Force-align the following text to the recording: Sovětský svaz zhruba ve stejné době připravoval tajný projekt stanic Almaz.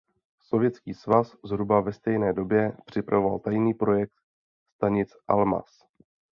Sovětský 0.41 0.93
svaz 0.93 1.35
zhruba 1.43 1.81
ve 1.81 1.93
stejné 1.93 2.33
době 2.33 2.77
připravoval 2.85 3.39
tajný 3.39 3.73
projekt 3.73 4.13
stanic 4.75 5.09
Almaz. 5.27 5.83